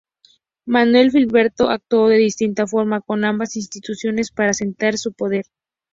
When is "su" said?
4.97-5.13